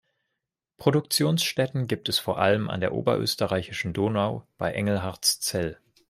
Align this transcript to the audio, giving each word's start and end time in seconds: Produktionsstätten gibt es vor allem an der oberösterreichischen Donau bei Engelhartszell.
Produktionsstätten 0.77 1.85
gibt 1.85 2.09
es 2.09 2.17
vor 2.17 2.39
allem 2.39 2.71
an 2.71 2.79
der 2.79 2.91
oberösterreichischen 2.95 3.93
Donau 3.93 4.47
bei 4.57 4.71
Engelhartszell. 4.73 5.77